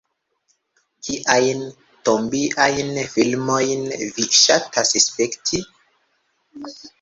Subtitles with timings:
[1.07, 1.59] Kiajn
[2.09, 3.85] zombiajn filmojn
[4.17, 5.63] vi ŝatas spekti?